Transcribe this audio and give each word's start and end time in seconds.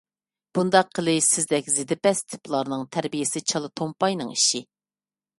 بۇنداق 0.57 0.87
قىلىش 0.99 1.25
سىزدەك 1.33 1.67
زىدىپەس 1.73 2.21
تىپلارنىڭ، 2.33 2.85
تەربىيەسى 2.95 3.43
چالا 3.51 3.69
تومپاينىڭ 3.81 4.33
ئىشى. 4.37 4.63